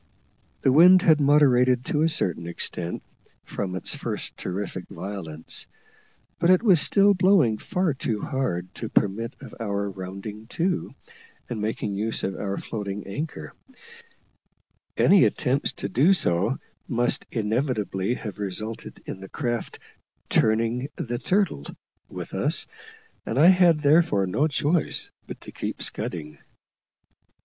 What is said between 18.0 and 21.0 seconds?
have resulted in the craft "turning